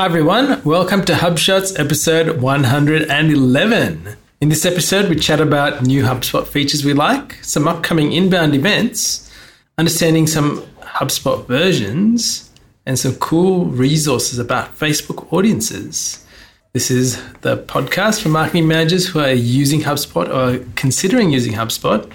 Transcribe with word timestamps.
Hi, 0.00 0.06
everyone. 0.06 0.62
Welcome 0.64 1.04
to 1.04 1.12
HubShots 1.12 1.78
episode 1.78 2.40
111. 2.40 4.16
In 4.40 4.48
this 4.48 4.64
episode, 4.64 5.10
we 5.10 5.16
chat 5.16 5.42
about 5.42 5.82
new 5.82 6.04
HubSpot 6.04 6.46
features 6.46 6.82
we 6.86 6.94
like, 6.94 7.34
some 7.44 7.68
upcoming 7.68 8.12
inbound 8.12 8.54
events, 8.54 9.30
understanding 9.76 10.26
some 10.26 10.62
HubSpot 10.80 11.46
versions, 11.46 12.50
and 12.86 12.98
some 12.98 13.14
cool 13.16 13.66
resources 13.66 14.38
about 14.38 14.74
Facebook 14.74 15.30
audiences. 15.34 16.24
This 16.72 16.90
is 16.90 17.22
the 17.42 17.58
podcast 17.58 18.22
for 18.22 18.30
marketing 18.30 18.68
managers 18.68 19.06
who 19.06 19.20
are 19.20 19.32
using 19.32 19.82
HubSpot 19.82 20.34
or 20.34 20.64
considering 20.76 21.28
using 21.30 21.52
HubSpot. 21.52 22.10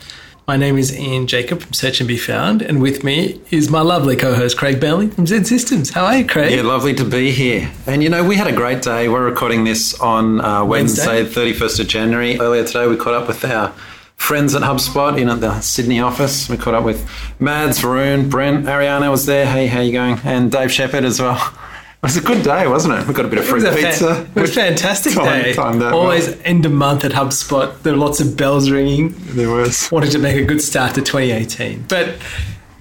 My 0.48 0.57
name 0.57 0.77
is 0.77 0.96
Ian 0.96 1.25
Jacob 1.25 1.61
from 1.61 1.73
Search 1.73 2.00
and 2.00 2.07
Be 2.07 2.18
Found, 2.18 2.61
and 2.61 2.80
with 2.80 3.04
me 3.04 3.41
is 3.50 3.71
my 3.71 3.82
lovely 3.82 4.16
co-host 4.16 4.55
Craig 4.55 4.79
Bailey 4.79 5.07
from 5.07 5.25
XEN 5.25 5.43
Systems. 5.43 5.89
How 5.89 6.05
are 6.05 6.18
you, 6.20 6.28
Craig? 6.28 6.54
Yeah, 6.55 6.61
lovely 6.61 6.93
to 6.93 7.04
be 7.04 7.32
here. 7.32 7.71
And 7.88 8.04
you 8.04 8.10
know, 8.10 8.23
we 8.23 8.36
had 8.36 8.46
a 8.46 8.55
great 8.55 8.84
day. 8.84 9.10
We're 9.10 9.25
recording 9.25 9.64
this 9.64 10.00
on 10.00 10.42
uh, 10.42 10.64
Wednesday, 10.64 11.23
Wednesday, 11.23 11.51
31st 11.51 11.79
of 11.79 11.87
January. 11.87 12.39
Earlier 12.39 12.64
today, 12.64 12.86
we 12.86 12.96
caught 12.96 13.15
up 13.15 13.28
with 13.28 13.43
our 13.43 13.70
friends 14.18 14.54
at 14.54 14.61
HubSpot 14.61 15.20
in 15.20 15.29
at 15.29 15.42
the 15.42 15.60
Sydney 15.61 16.00
office. 16.00 16.48
We 16.48 16.57
caught 16.57 16.75
up 16.75 16.84
with 16.84 17.09
Mads, 17.39 17.79
Varun, 17.79 18.29
Brent, 18.29 18.68
Ariana 18.68 19.09
was 19.09 19.25
there. 19.25 19.48
Hey, 19.48 19.65
how 19.65 19.82
you 19.82 19.93
going? 19.93 20.20
And 20.23 20.51
Dave 20.51 20.71
Shepard 20.71 21.06
as 21.06 21.20
well. 21.20 21.42
It 22.05 22.09
was 22.09 22.18
a 22.18 22.21
good 22.21 22.43
day, 22.43 22.68
wasn't 22.68 23.00
it? 23.00 23.07
We 23.07 23.15
got 23.15 23.25
a 23.25 23.27
bit 23.27 23.39
of 23.39 23.45
free 23.45 23.65
it 23.65 23.75
pizza. 23.75 24.14
Fa- 24.14 24.29
it 24.36 24.39
was 24.39 24.51
a 24.51 24.54
fantastic 24.54 25.14
time, 25.14 25.41
day. 25.41 25.54
Time 25.54 25.82
Always 25.82 26.39
end 26.41 26.64
of 26.64 26.71
month 26.71 27.04
at 27.04 27.11
HubSpot. 27.11 27.81
There 27.81 27.93
were 27.93 28.00
lots 28.00 28.19
of 28.19 28.37
bells 28.37 28.69
ringing. 28.69 29.15
There 29.29 29.50
was. 29.50 29.91
Wanted 29.91 30.11
to 30.11 30.19
make 30.19 30.36
a 30.37 30.45
good 30.45 30.61
start 30.61 30.93
to 30.93 31.01
2018. 31.01 31.86
But 31.89 32.17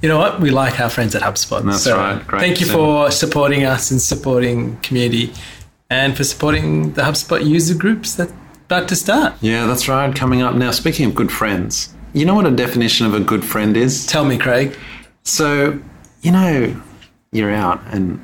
you 0.03 0.11
know 0.11 0.19
what? 0.19 0.41
We 0.41 0.51
like 0.51 0.79
our 0.79 0.91
friends 0.91 1.15
at 1.15 1.23
HubSpot. 1.23 1.65
That's 1.65 1.85
so 1.85 1.97
right. 1.97 2.27
Great 2.27 2.41
thank 2.41 2.61
you 2.61 2.67
for 2.67 3.11
supporting 3.11 3.65
us 3.65 3.91
and 3.91 3.99
supporting 3.99 4.77
community 4.81 5.33
and 5.89 6.15
for 6.15 6.23
supporting 6.23 6.93
the 6.93 7.01
HubSpot 7.01 7.43
user 7.43 7.75
groups 7.75 8.17
that 8.17 8.31
about 8.67 8.91
to 8.91 8.95
start. 8.97 9.33
Yeah, 9.41 9.65
that's 9.65 9.89
right. 9.89 10.15
Coming 10.15 10.43
up 10.43 10.55
now. 10.55 10.71
Speaking 10.71 11.07
of 11.07 11.15
good 11.15 11.33
friends, 11.33 11.95
you 12.13 12.27
know 12.27 12.35
what 12.35 12.45
a 12.45 12.51
definition 12.51 13.07
of 13.07 13.15
a 13.15 13.21
good 13.21 13.43
friend 13.43 13.75
is? 13.75 14.07
Tell 14.07 14.27
me, 14.27 14.37
Craig. 14.37 14.77
So, 15.23 15.81
you 16.21 16.31
know, 16.31 16.79
you're 17.33 17.55
out 17.55 17.81
and 17.87 18.21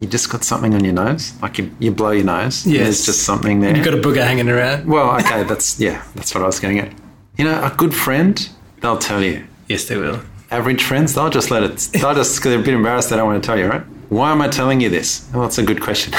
you 0.00 0.08
just 0.08 0.30
got 0.30 0.44
something 0.44 0.74
on 0.74 0.84
your 0.84 0.92
nose, 0.92 1.32
like 1.40 1.58
you, 1.58 1.74
you 1.78 1.90
blow 1.90 2.10
your 2.10 2.24
nose. 2.24 2.66
Yes. 2.66 2.82
There's 2.82 3.06
just 3.06 3.22
something 3.22 3.60
there. 3.60 3.74
You've 3.74 3.84
got 3.84 3.94
a 3.94 3.98
booger 3.98 4.22
hanging 4.22 4.48
around. 4.48 4.86
Well, 4.86 5.16
okay, 5.20 5.44
that's 5.44 5.80
yeah, 5.80 6.04
that's 6.14 6.34
what 6.34 6.42
I 6.42 6.46
was 6.46 6.60
getting 6.60 6.78
at. 6.78 6.92
You 7.36 7.44
know, 7.44 7.64
a 7.64 7.74
good 7.74 7.94
friend, 7.94 8.48
they'll 8.80 8.98
tell 8.98 9.22
you. 9.22 9.46
Yes, 9.68 9.86
they 9.86 9.96
will. 9.96 10.20
Average 10.50 10.82
friends, 10.82 11.14
they'll 11.14 11.30
just 11.30 11.50
let 11.50 11.62
it. 11.62 11.76
They'll 11.94 12.14
just 12.14 12.42
they're 12.42 12.60
a 12.60 12.62
bit 12.62 12.74
embarrassed. 12.74 13.10
They 13.10 13.16
don't 13.16 13.26
want 13.26 13.42
to 13.42 13.46
tell 13.46 13.58
you, 13.58 13.66
right? 13.66 13.82
Why 14.10 14.30
am 14.32 14.42
I 14.42 14.48
telling 14.48 14.80
you 14.80 14.90
this? 14.90 15.28
Well, 15.32 15.42
that's 15.42 15.58
a 15.58 15.62
good 15.62 15.80
question. 15.80 16.12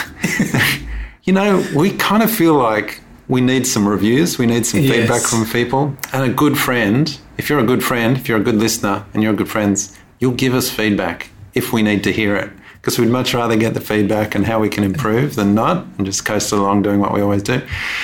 you 1.24 1.34
know, 1.34 1.64
we 1.76 1.92
kind 1.92 2.24
of 2.24 2.32
feel 2.32 2.56
like 2.56 3.00
we 3.30 3.42
need 3.42 3.68
some 3.68 3.88
reviews. 3.88 4.38
We 4.38 4.48
need 4.48 4.66
some 4.66 4.82
yes. 4.82 4.92
feedback 4.92 5.22
from 5.22 5.46
people. 5.46 5.96
And 6.12 6.30
a 6.30 6.34
good 6.34 6.58
friend, 6.58 7.18
if 7.38 7.50
you're 7.50 7.60
a 7.60 7.66
good 7.66 7.84
friend, 7.84 8.18
if 8.18 8.28
you're 8.28 8.40
a 8.40 8.44
good 8.44 8.56
listener, 8.56 9.06
and 9.14 9.24
you're 9.24 9.34
good 9.34 9.50
friends, 9.50 9.98
you'll 10.20 10.34
give 10.34 10.54
us 10.54 10.70
feedback 10.70 11.30
if 11.54 11.72
we 11.72 11.82
need 11.82 12.04
to 12.04 12.12
hear 12.12 12.36
it 12.36 12.52
because 12.82 12.98
we'd 13.00 13.10
much 13.10 13.34
rather 13.34 13.56
get 13.56 13.74
the 13.74 13.82
feedback 13.82 14.36
and 14.36 14.46
how 14.46 14.60
we 14.60 14.70
can 14.70 14.84
improve 14.84 15.36
than 15.36 15.54
not 15.54 15.86
and 15.98 16.06
just 16.06 16.26
coast 16.26 16.52
along 16.52 16.84
doing 16.84 17.00
what 17.00 17.14
we 17.14 17.22
always 17.22 17.44
do. 17.44 17.62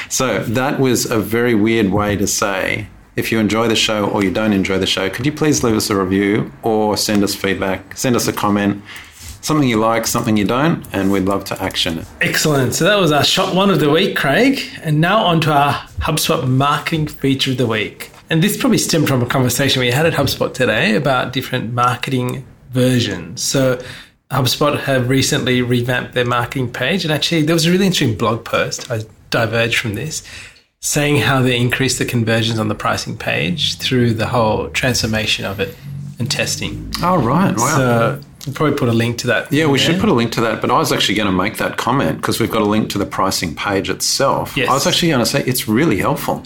So 0.09 0.43
that 0.43 0.79
was 0.79 1.09
a 1.09 1.19
very 1.19 1.55
weird 1.55 1.91
way 1.91 2.15
to 2.17 2.27
say 2.27 2.87
if 3.15 3.31
you 3.31 3.39
enjoy 3.39 3.67
the 3.67 3.75
show 3.75 4.09
or 4.09 4.23
you 4.23 4.31
don't 4.31 4.53
enjoy 4.53 4.79
the 4.79 4.87
show, 4.87 5.09
could 5.09 5.25
you 5.25 5.31
please 5.31 5.63
leave 5.63 5.75
us 5.75 5.89
a 5.89 5.95
review 5.95 6.51
or 6.63 6.97
send 6.97 7.23
us 7.23 7.35
feedback, 7.35 7.95
send 7.95 8.15
us 8.15 8.27
a 8.27 8.33
comment, 8.33 8.81
something 9.41 9.67
you 9.67 9.77
like, 9.77 10.07
something 10.07 10.37
you 10.37 10.45
don't, 10.45 10.85
and 10.93 11.11
we'd 11.11 11.25
love 11.25 11.43
to 11.45 11.61
action 11.61 11.99
it. 11.99 12.07
Excellent. 12.21 12.73
So 12.73 12.85
that 12.85 12.95
was 12.95 13.11
our 13.11 13.23
shot 13.23 13.53
one 13.53 13.69
of 13.69 13.79
the 13.79 13.89
week, 13.89 14.17
Craig. 14.17 14.59
And 14.81 14.99
now 14.99 15.23
on 15.23 15.41
to 15.41 15.51
our 15.51 15.73
HubSpot 15.99 16.47
marketing 16.47 17.07
feature 17.07 17.51
of 17.51 17.57
the 17.57 17.67
week. 17.67 18.09
And 18.29 18.41
this 18.41 18.57
probably 18.57 18.77
stemmed 18.77 19.07
from 19.07 19.21
a 19.21 19.27
conversation 19.27 19.81
we 19.81 19.91
had 19.91 20.05
at 20.05 20.13
HubSpot 20.13 20.53
today 20.53 20.95
about 20.95 21.33
different 21.33 21.73
marketing 21.73 22.47
versions. 22.71 23.43
So 23.43 23.83
HubSpot 24.31 24.79
have 24.79 25.09
recently 25.09 25.61
revamped 25.61 26.13
their 26.13 26.25
marketing 26.25 26.71
page. 26.71 27.03
And 27.03 27.13
actually, 27.13 27.43
there 27.43 27.53
was 27.53 27.65
a 27.65 27.71
really 27.71 27.85
interesting 27.85 28.17
blog 28.17 28.43
post. 28.43 28.89
I 28.89 29.01
diverged 29.29 29.77
from 29.77 29.93
this, 29.93 30.23
saying 30.79 31.17
how 31.17 31.41
they 31.41 31.59
increased 31.59 31.99
the 31.99 32.05
conversions 32.05 32.59
on 32.59 32.67
the 32.67 32.75
pricing 32.75 33.17
page 33.17 33.77
through 33.77 34.13
the 34.13 34.27
whole 34.27 34.69
transformation 34.69 35.45
of 35.45 35.59
it 35.59 35.75
and 36.19 36.29
testing. 36.31 36.91
Oh, 37.01 37.17
right. 37.17 37.55
Wow. 37.55 37.77
So 37.77 38.21
we'll 38.45 38.55
probably 38.55 38.77
put 38.77 38.89
a 38.89 38.93
link 38.93 39.19
to 39.19 39.27
that. 39.27 39.51
Yeah, 39.51 39.67
we 39.67 39.77
there. 39.77 39.87
should 39.87 39.99
put 39.99 40.09
a 40.09 40.13
link 40.13 40.31
to 40.33 40.41
that. 40.41 40.61
But 40.61 40.71
I 40.71 40.77
was 40.77 40.91
actually 40.91 41.15
going 41.15 41.27
to 41.27 41.33
make 41.33 41.57
that 41.57 41.77
comment 41.77 42.17
because 42.17 42.39
we've 42.39 42.51
got 42.51 42.61
a 42.61 42.65
link 42.65 42.89
to 42.91 42.97
the 42.97 43.05
pricing 43.05 43.55
page 43.55 43.89
itself. 43.89 44.57
Yes. 44.57 44.69
I 44.69 44.73
was 44.73 44.87
actually 44.87 45.09
going 45.09 45.23
to 45.23 45.25
say 45.25 45.43
it's 45.43 45.67
really 45.67 45.97
helpful. 45.97 46.43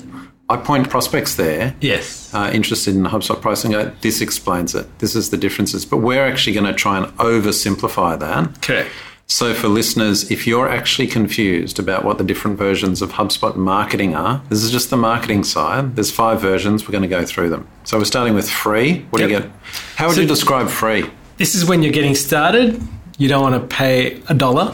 I 0.50 0.58
point 0.58 0.90
prospects 0.90 1.36
there. 1.36 1.76
Yes. 1.82 2.34
Uh, 2.34 2.50
interested 2.54 2.96
in 2.96 3.04
HubSpot 3.04 3.42
pricing. 3.42 3.76
Uh, 3.76 3.94
this 4.02 4.22
explains 4.22 4.76
it. 4.76 5.00
This 5.00 5.16
is 5.16 5.30
the 5.30 5.38
differences. 5.38 5.86
But 5.86 5.98
we're 5.98 6.26
actually 6.26 6.54
going 6.54 6.66
to 6.66 6.74
try 6.74 6.98
and 6.98 7.08
oversimplify 7.18 8.20
that. 8.20 8.62
Correct. 8.62 8.90
So, 9.30 9.54
for 9.54 9.68
listeners, 9.68 10.32
if 10.32 10.48
you're 10.48 10.70
actually 10.70 11.08
confused 11.08 11.80
about 11.80 12.06
what 12.06 12.18
the 12.18 12.24
different 12.24 12.58
versions 12.58 13.02
of 13.02 13.12
HubSpot 13.12 13.58
marketing 13.58 14.16
are, 14.16 14.42
this 14.48 14.64
is 14.64 14.72
just 14.72 14.90
the 14.90 14.96
marketing 14.96 15.44
side. 15.44 15.98
There's 15.98 16.12
five 16.12 16.40
versions. 16.40 16.88
We're 16.88 16.94
going 16.94 17.02
to 17.02 17.10
go 17.10 17.26
through 17.26 17.50
them. 17.50 17.68
So, 17.84 17.98
we're 17.98 18.06
starting 18.06 18.36
with 18.36 18.50
free. 18.50 19.06
What 19.10 19.20
yep. 19.20 19.28
do 19.28 19.34
you 19.34 19.42
get? 19.42 19.52
How 19.98 20.08
would 20.08 20.16
so 20.16 20.22
you 20.22 20.28
describe 20.28 20.70
free? 20.70 21.10
This 21.36 21.56
is 21.56 21.66
when 21.66 21.84
you're 21.84 21.92
getting 21.92 22.16
started. 22.16 22.82
You 23.18 23.28
don't 23.28 23.42
want 23.42 23.62
to 23.62 23.76
pay 23.76 24.22
a 24.30 24.34
dollar 24.34 24.74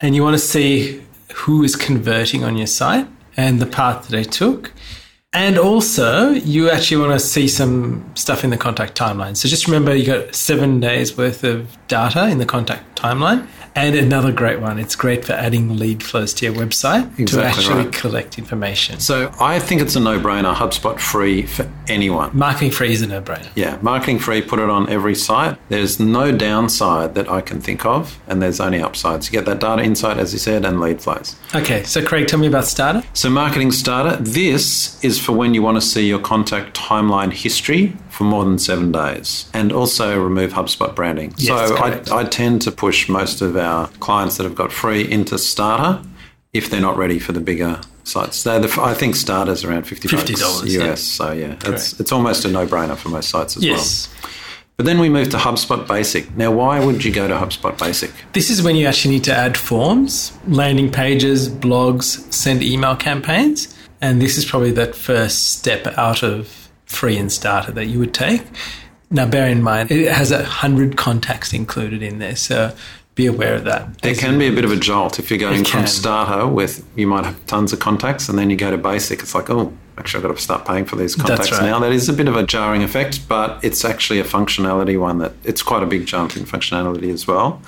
and 0.00 0.16
you 0.16 0.24
want 0.24 0.34
to 0.34 0.44
see 0.44 1.00
who 1.34 1.62
is 1.62 1.76
converting 1.76 2.42
on 2.42 2.56
your 2.56 2.66
site 2.66 3.06
and 3.40 3.58
the 3.58 3.66
path 3.66 4.02
that 4.02 4.10
they 4.10 4.24
took. 4.24 4.72
And 5.32 5.56
also, 5.58 6.30
you 6.30 6.70
actually 6.70 7.00
want 7.00 7.12
to 7.18 7.24
see 7.24 7.46
some 7.48 8.04
stuff 8.16 8.42
in 8.42 8.50
the 8.50 8.58
contact 8.58 8.98
timeline. 8.98 9.36
So 9.36 9.48
just 9.48 9.66
remember, 9.66 9.94
you 9.94 10.04
got 10.04 10.34
seven 10.34 10.80
days 10.80 11.16
worth 11.16 11.44
of 11.44 11.78
data 11.86 12.28
in 12.28 12.38
the 12.38 12.46
contact 12.46 12.98
timeline. 12.98 13.46
And 13.74 13.94
another 13.94 14.32
great 14.32 14.60
one, 14.60 14.78
it's 14.78 14.96
great 14.96 15.24
for 15.24 15.32
adding 15.32 15.78
lead 15.78 16.02
flows 16.02 16.34
to 16.34 16.46
your 16.46 16.54
website 16.54 17.18
exactly 17.18 17.26
to 17.26 17.44
actually 17.44 17.84
right. 17.84 17.92
collect 17.92 18.38
information. 18.38 18.98
So 19.00 19.32
I 19.40 19.58
think 19.58 19.80
it's 19.80 19.96
a 19.96 20.00
no 20.00 20.18
brainer, 20.18 20.54
HubSpot 20.54 20.98
free 20.98 21.42
for 21.42 21.70
anyone. 21.88 22.36
Marketing 22.36 22.70
free 22.70 22.92
is 22.92 23.02
a 23.02 23.06
no 23.06 23.20
brainer. 23.20 23.48
Yeah, 23.54 23.78
marketing 23.80 24.18
free, 24.18 24.42
put 24.42 24.58
it 24.58 24.68
on 24.68 24.88
every 24.88 25.14
site. 25.14 25.56
There's 25.68 26.00
no 26.00 26.32
downside 26.32 27.14
that 27.14 27.30
I 27.30 27.40
can 27.40 27.60
think 27.60 27.86
of, 27.86 28.18
and 28.26 28.42
there's 28.42 28.60
only 28.60 28.82
upsides. 28.82 29.28
You 29.28 29.32
get 29.32 29.46
that 29.46 29.60
data 29.60 29.82
insight, 29.82 30.18
as 30.18 30.32
you 30.32 30.38
said, 30.38 30.64
and 30.64 30.80
lead 30.80 31.00
flows. 31.00 31.36
Okay, 31.54 31.82
so 31.84 32.04
Craig, 32.04 32.26
tell 32.26 32.38
me 32.38 32.46
about 32.46 32.64
Starter. 32.64 33.02
So, 33.14 33.30
Marketing 33.30 33.70
Starter, 33.70 34.16
this 34.16 35.02
is 35.04 35.18
for 35.20 35.32
when 35.32 35.54
you 35.54 35.62
want 35.62 35.76
to 35.76 35.80
see 35.80 36.06
your 36.06 36.20
contact 36.20 36.76
timeline 36.76 37.32
history 37.32 37.96
for 38.20 38.24
more 38.24 38.44
than 38.44 38.58
seven 38.58 38.92
days 38.92 39.48
and 39.54 39.72
also 39.72 40.22
remove 40.22 40.52
HubSpot 40.52 40.94
branding. 40.94 41.32
Yes, 41.38 41.70
so 41.70 41.76
I, 41.76 42.20
I, 42.20 42.24
tend 42.24 42.60
to 42.60 42.70
push 42.70 43.08
most 43.08 43.40
of 43.40 43.56
our 43.56 43.86
clients 43.98 44.36
that 44.36 44.44
have 44.44 44.54
got 44.54 44.70
free 44.70 45.10
into 45.10 45.38
Starter 45.38 46.06
if 46.52 46.68
they're 46.68 46.82
not 46.82 46.98
ready 46.98 47.18
for 47.18 47.32
the 47.32 47.40
bigger 47.40 47.80
sites. 48.04 48.42
The, 48.42 48.78
I 48.78 48.92
think 48.92 49.16
Starter's 49.16 49.64
around 49.64 49.84
50 49.84 50.06
$50 50.06 50.32
US. 50.36 50.70
Yeah. 50.70 50.94
So 50.96 51.32
yeah, 51.32 51.56
it's, 51.64 51.98
it's 51.98 52.12
almost 52.12 52.44
a 52.44 52.48
no 52.48 52.66
brainer 52.66 52.94
for 52.94 53.08
most 53.08 53.30
sites 53.30 53.56
as 53.56 53.64
yes. 53.64 54.10
well. 54.22 54.30
But 54.76 54.84
then 54.84 55.00
we 55.00 55.08
move 55.08 55.30
to 55.30 55.38
HubSpot 55.38 55.88
Basic. 55.88 56.36
Now, 56.36 56.52
why 56.52 56.84
would 56.84 57.02
you 57.02 57.12
go 57.12 57.26
to 57.26 57.34
HubSpot 57.34 57.78
Basic? 57.78 58.10
This 58.34 58.50
is 58.50 58.62
when 58.62 58.76
you 58.76 58.86
actually 58.86 59.14
need 59.14 59.24
to 59.24 59.34
add 59.34 59.56
forms, 59.56 60.38
landing 60.46 60.92
pages, 60.92 61.48
blogs, 61.48 62.30
send 62.30 62.62
email 62.62 62.96
campaigns. 62.96 63.74
And 64.02 64.20
this 64.20 64.36
is 64.36 64.44
probably 64.44 64.72
that 64.72 64.94
first 64.94 65.52
step 65.52 65.86
out 65.96 66.22
of 66.22 66.59
free 66.90 67.16
and 67.16 67.30
starter 67.30 67.72
that 67.72 67.86
you 67.86 67.98
would 67.98 68.12
take. 68.12 68.42
Now, 69.10 69.26
bear 69.26 69.48
in 69.48 69.62
mind, 69.62 69.90
it 69.90 70.12
has 70.12 70.30
a 70.30 70.44
hundred 70.44 70.96
contacts 70.96 71.52
included 71.52 72.02
in 72.02 72.18
there, 72.18 72.36
so 72.36 72.74
be 73.14 73.26
aware 73.26 73.54
of 73.54 73.64
that. 73.64 74.02
There 74.02 74.14
can 74.14 74.38
be 74.38 74.46
a 74.46 74.52
bit 74.52 74.64
of 74.64 74.70
a 74.70 74.76
jolt 74.76 75.18
if 75.18 75.30
you're 75.30 75.38
going 75.38 75.64
from 75.64 75.86
starter 75.86 76.46
with 76.46 76.86
you 76.96 77.06
might 77.06 77.24
have 77.24 77.44
tons 77.46 77.72
of 77.72 77.80
contacts, 77.80 78.28
and 78.28 78.38
then 78.38 78.50
you 78.50 78.56
go 78.56 78.70
to 78.70 78.78
basic. 78.78 79.20
It's 79.20 79.34
like, 79.34 79.50
oh, 79.50 79.72
actually, 79.98 80.18
I've 80.18 80.28
got 80.28 80.36
to 80.36 80.42
start 80.42 80.66
paying 80.66 80.84
for 80.84 80.96
these 80.96 81.16
contacts 81.16 81.50
right. 81.52 81.62
now. 81.62 81.80
That 81.80 81.92
is 81.92 82.08
a 82.08 82.12
bit 82.12 82.28
of 82.28 82.36
a 82.36 82.44
jarring 82.44 82.82
effect, 82.82 83.28
but 83.28 83.62
it's 83.64 83.84
actually 83.84 84.20
a 84.20 84.24
functionality 84.24 84.98
one 84.98 85.18
that 85.18 85.32
it's 85.44 85.62
quite 85.62 85.82
a 85.82 85.86
big 85.86 86.06
jump 86.06 86.36
in 86.36 86.44
functionality 86.44 87.12
as 87.12 87.26
well. 87.26 87.60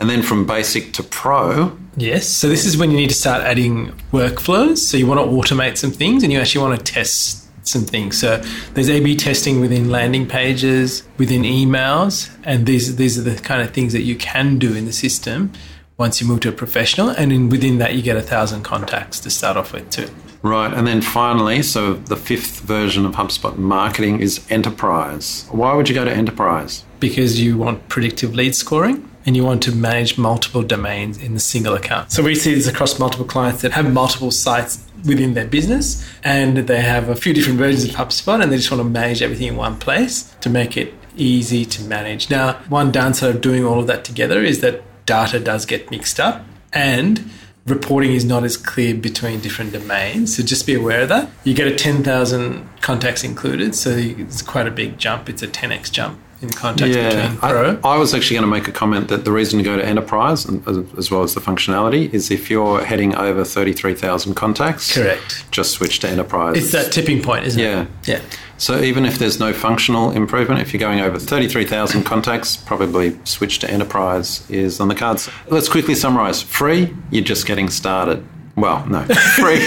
And 0.00 0.08
then 0.08 0.22
from 0.22 0.46
basic 0.46 0.94
to 0.94 1.02
pro. 1.02 1.76
Yes. 1.94 2.26
So 2.26 2.48
this 2.48 2.64
is 2.64 2.78
when 2.78 2.90
you 2.90 2.96
need 2.96 3.10
to 3.10 3.14
start 3.14 3.42
adding 3.42 3.92
workflows. 4.12 4.78
So 4.78 4.96
you 4.96 5.06
want 5.06 5.20
to 5.20 5.26
automate 5.26 5.76
some 5.76 5.90
things 5.90 6.22
and 6.22 6.32
you 6.32 6.40
actually 6.40 6.62
want 6.62 6.78
to 6.78 6.92
test 6.92 7.49
some 7.70 7.84
things. 7.84 8.18
So 8.18 8.42
there's 8.74 8.90
A/B 8.90 9.16
testing 9.16 9.60
within 9.60 9.90
landing 9.90 10.26
pages, 10.26 11.04
within 11.18 11.42
emails, 11.42 12.30
and 12.44 12.66
these 12.66 12.96
these 12.96 13.18
are 13.18 13.22
the 13.22 13.36
kind 13.40 13.62
of 13.62 13.70
things 13.70 13.92
that 13.92 14.02
you 14.02 14.16
can 14.16 14.58
do 14.58 14.74
in 14.74 14.84
the 14.86 14.92
system 14.92 15.52
once 15.96 16.20
you 16.20 16.26
move 16.26 16.40
to 16.40 16.48
a 16.48 16.52
professional. 16.52 17.08
And 17.10 17.32
in, 17.32 17.48
within 17.50 17.78
that, 17.78 17.94
you 17.94 18.02
get 18.02 18.16
a 18.16 18.22
thousand 18.22 18.62
contacts 18.62 19.20
to 19.20 19.30
start 19.30 19.56
off 19.56 19.72
with 19.72 19.90
too. 19.90 20.08
Right, 20.42 20.72
and 20.72 20.86
then 20.86 21.02
finally, 21.02 21.62
so 21.62 21.92
the 21.92 22.16
fifth 22.16 22.60
version 22.60 23.04
of 23.04 23.12
HubSpot 23.12 23.58
marketing 23.58 24.20
is 24.20 24.40
enterprise. 24.48 25.44
Why 25.50 25.74
would 25.74 25.90
you 25.90 25.94
go 25.94 26.06
to 26.06 26.10
enterprise? 26.10 26.84
Because 26.98 27.38
you 27.38 27.58
want 27.58 27.90
predictive 27.90 28.34
lead 28.34 28.54
scoring 28.54 29.06
and 29.26 29.36
you 29.36 29.44
want 29.44 29.62
to 29.64 29.72
manage 29.72 30.16
multiple 30.16 30.62
domains 30.62 31.18
in 31.18 31.36
a 31.36 31.38
single 31.38 31.74
account. 31.74 32.10
So 32.10 32.22
we 32.22 32.34
see 32.34 32.54
this 32.54 32.66
across 32.66 32.98
multiple 32.98 33.26
clients 33.26 33.60
that 33.60 33.72
have 33.72 33.92
multiple 33.92 34.30
sites 34.30 34.78
within 35.04 35.34
their 35.34 35.46
business 35.46 36.06
and 36.22 36.56
they 36.56 36.80
have 36.80 37.08
a 37.08 37.16
few 37.16 37.32
different 37.32 37.58
versions 37.58 37.84
of 37.84 37.90
HubSpot 37.96 38.42
and 38.42 38.50
they 38.50 38.56
just 38.56 38.70
want 38.70 38.82
to 38.82 38.88
manage 38.88 39.22
everything 39.22 39.48
in 39.48 39.56
one 39.56 39.78
place 39.78 40.34
to 40.40 40.50
make 40.50 40.76
it 40.76 40.94
easy 41.16 41.64
to 41.64 41.82
manage. 41.82 42.30
Now, 42.30 42.54
one 42.68 42.90
downside 42.92 43.34
of 43.34 43.40
doing 43.40 43.64
all 43.64 43.80
of 43.80 43.86
that 43.86 44.04
together 44.04 44.42
is 44.42 44.60
that 44.60 44.82
data 45.06 45.40
does 45.40 45.66
get 45.66 45.90
mixed 45.90 46.20
up 46.20 46.44
and 46.72 47.30
reporting 47.66 48.12
is 48.12 48.24
not 48.24 48.44
as 48.44 48.56
clear 48.56 48.94
between 48.94 49.40
different 49.40 49.72
domains. 49.72 50.36
So 50.36 50.42
just 50.42 50.66
be 50.66 50.74
aware 50.74 51.02
of 51.02 51.08
that. 51.10 51.30
You 51.44 51.54
get 51.54 51.68
a 51.68 51.74
10,000 51.74 52.68
contacts 52.80 53.22
included, 53.22 53.74
so 53.74 53.90
it's 53.90 54.42
quite 54.42 54.66
a 54.66 54.70
big 54.70 54.98
jump. 54.98 55.28
It's 55.28 55.42
a 55.42 55.48
10x 55.48 55.90
jump 55.92 56.18
in 56.42 56.48
between 56.48 57.36
Pro. 57.38 57.78
I, 57.84 57.94
I 57.94 57.96
was 57.98 58.14
actually 58.14 58.36
going 58.36 58.50
to 58.50 58.50
make 58.50 58.66
a 58.68 58.72
comment 58.72 59.08
that 59.08 59.24
the 59.24 59.32
reason 59.32 59.58
to 59.58 59.64
go 59.64 59.76
to 59.76 59.84
enterprise, 59.84 60.44
and, 60.46 60.66
as, 60.66 60.78
as 60.98 61.10
well 61.10 61.22
as 61.22 61.34
the 61.34 61.40
functionality, 61.40 62.12
is 62.14 62.30
if 62.30 62.50
you're 62.50 62.82
heading 62.84 63.14
over 63.14 63.44
33,000 63.44 64.34
contacts, 64.34 64.94
Correct. 64.94 65.44
just 65.50 65.72
switch 65.72 65.98
to 66.00 66.08
enterprise. 66.08 66.56
It's 66.56 66.72
that 66.72 66.92
tipping 66.92 67.22
point, 67.22 67.46
isn't 67.46 67.60
Yeah. 67.60 67.82
it? 67.82 67.88
Yeah. 68.06 68.14
Yeah. 68.16 68.22
So 68.56 68.80
even 68.80 69.06
if 69.06 69.18
there's 69.18 69.40
no 69.40 69.52
functional 69.54 70.10
improvement, 70.10 70.60
if 70.60 70.72
you're 70.74 70.80
going 70.80 71.00
over 71.00 71.18
33,000 71.18 72.04
contacts, 72.04 72.56
probably 72.58 73.18
switch 73.24 73.58
to 73.60 73.70
enterprise 73.70 74.48
is 74.50 74.80
on 74.80 74.88
the 74.88 74.94
cards. 74.94 75.30
Let's 75.48 75.68
quickly 75.68 75.94
summarize. 75.94 76.42
Free, 76.42 76.94
you're 77.10 77.24
just 77.24 77.46
getting 77.46 77.70
started. 77.70 78.22
Well, 78.56 78.84
no. 78.86 79.02
Free, 79.38 79.60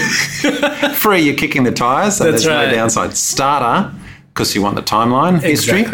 free, 0.94 1.20
you're 1.22 1.34
kicking 1.34 1.64
the 1.64 1.72
tires, 1.72 2.20
and 2.20 2.32
That's 2.32 2.44
there's 2.44 2.54
right. 2.54 2.68
no 2.68 2.74
downside. 2.74 3.16
Starter, 3.16 3.92
because 4.28 4.54
you 4.54 4.62
want 4.62 4.76
the 4.76 4.82
timeline 4.82 5.40
history. 5.42 5.84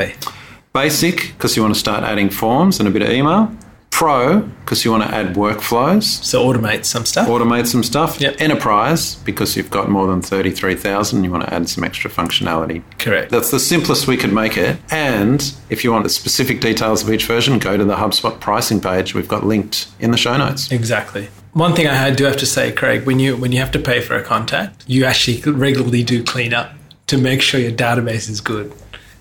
Basic, 0.80 1.32
because 1.36 1.56
you 1.56 1.62
want 1.62 1.74
to 1.74 1.80
start 1.80 2.04
adding 2.04 2.30
forms 2.30 2.78
and 2.80 2.88
a 2.88 2.90
bit 2.90 3.02
of 3.02 3.10
email. 3.10 3.54
Pro, 3.90 4.40
because 4.40 4.82
you 4.82 4.90
want 4.90 5.02
to 5.02 5.14
add 5.14 5.34
workflows, 5.34 6.04
So 6.24 6.42
automate 6.42 6.86
some 6.86 7.04
stuff. 7.04 7.28
automate 7.28 7.66
some 7.66 7.82
stuff. 7.82 8.18
Yep. 8.18 8.36
Enterprise, 8.40 9.16
because 9.16 9.58
you've 9.58 9.68
got 9.68 9.90
more 9.90 10.06
than 10.06 10.22
33,000, 10.22 11.22
you 11.22 11.30
want 11.30 11.44
to 11.44 11.52
add 11.52 11.68
some 11.68 11.84
extra 11.84 12.10
functionality. 12.10 12.82
Correct. 12.98 13.30
That's 13.30 13.50
the 13.50 13.60
simplest 13.60 14.06
we 14.06 14.16
could 14.16 14.32
make 14.32 14.56
it. 14.56 14.78
And 14.90 15.52
if 15.68 15.84
you 15.84 15.92
want 15.92 16.04
the 16.04 16.08
specific 16.08 16.62
details 16.62 17.02
of 17.02 17.10
each 17.10 17.26
version, 17.26 17.58
go 17.58 17.76
to 17.76 17.84
the 17.84 17.96
HubSpot 17.96 18.40
pricing 18.40 18.80
page. 18.80 19.14
We've 19.14 19.28
got 19.28 19.44
linked 19.44 19.86
in 19.98 20.12
the 20.12 20.16
show 20.16 20.38
notes. 20.38 20.72
Exactly. 20.72 21.28
One 21.52 21.74
thing 21.74 21.88
I 21.88 22.10
do 22.10 22.24
have 22.24 22.38
to 22.38 22.46
say, 22.46 22.72
Craig, 22.72 23.04
when 23.04 23.18
you 23.20 23.36
when 23.36 23.52
you 23.52 23.58
have 23.58 23.72
to 23.72 23.78
pay 23.78 24.00
for 24.00 24.14
a 24.16 24.22
contact, 24.22 24.84
you 24.86 25.04
actually 25.04 25.42
regularly 25.52 26.04
do 26.04 26.24
clean 26.24 26.54
up 26.54 26.72
to 27.08 27.18
make 27.18 27.42
sure 27.42 27.60
your 27.60 27.72
database 27.72 28.30
is 28.30 28.40
good. 28.40 28.72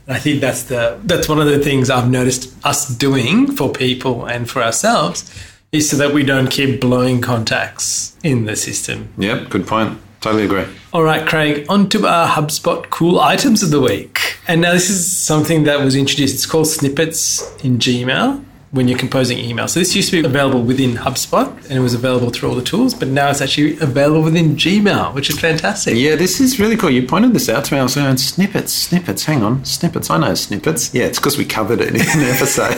And 0.10 0.18
I 0.18 0.20
think 0.20 0.42
that's 0.42 0.64
the 0.64 1.00
that's 1.04 1.30
one 1.30 1.40
of 1.40 1.46
the 1.46 1.60
things 1.60 1.92
I've 1.92 2.10
noticed 2.10 2.52
us 2.66 2.88
doing 2.90 3.52
for 3.56 3.72
people 3.72 4.26
and 4.26 4.50
for 4.50 4.64
ourselves 4.64 5.32
is 5.72 5.88
so 5.88 5.98
that 5.98 6.16
we 6.16 6.24
don't 6.24 6.50
keep 6.50 6.82
blowing 6.82 7.22
contacts 7.22 8.18
in 8.24 8.46
the 8.46 8.56
system. 8.56 9.14
Yep, 9.20 9.50
good 9.50 9.68
point. 9.68 10.00
Totally 10.20 10.46
agree. 10.46 10.66
All 10.94 11.04
right, 11.04 11.28
Craig, 11.28 11.68
on 11.70 11.90
to 11.90 12.08
our 12.08 12.28
HubSpot 12.28 12.90
cool 12.90 13.20
items 13.20 13.62
of 13.62 13.70
the 13.70 13.80
week. 13.80 14.40
And 14.48 14.62
now 14.62 14.74
this 14.74 14.90
is 14.90 15.16
something 15.16 15.66
that 15.66 15.80
was 15.80 15.96
introduced. 15.96 16.34
It's 16.34 16.48
called 16.48 16.68
snippets 16.68 17.44
in 17.64 17.78
Gmail 17.78 18.44
when 18.72 18.88
you're 18.88 19.00
composing 19.00 19.40
email. 19.40 19.68
So 19.68 19.80
this 19.80 19.96
used 19.96 20.12
to 20.12 20.22
be 20.22 20.28
available 20.28 20.62
within 20.62 20.92
HubSpot 20.92 21.52
and 21.66 21.72
it 21.72 21.80
was 21.80 21.94
available 21.96 22.30
through 22.30 22.50
all 22.50 22.56
the 22.56 22.64
tools, 22.64 22.94
but 22.94 23.08
now 23.08 23.30
it's 23.30 23.42
actually 23.42 23.80
available 23.80 24.22
within 24.22 24.56
Gmail, 24.56 25.14
which 25.16 25.30
is 25.30 25.40
fantastic. 25.40 25.96
Yeah, 25.96 26.16
this 26.16 26.40
is 26.40 26.60
really 26.60 26.78
cool. 26.78 26.92
You 26.92 27.08
pointed 27.08 27.34
this 27.34 27.50
out 27.50 27.66
to 27.66 27.74
me. 27.74 27.80
I 27.80 27.84
was 27.84 27.96
going, 27.96 28.18
snippets, 28.18 28.72
snippets, 28.72 29.26
hang 29.26 29.42
on, 29.42 29.66
snippets. 29.66 30.10
I 30.12 30.18
know 30.18 30.36
snippets. 30.36 30.94
Yeah, 30.94 31.06
it's 31.06 31.18
because 31.18 31.38
we 31.38 31.46
covered 31.46 31.82
it 31.82 31.90
in 31.90 31.96
an 31.96 32.02
episode 32.36 32.78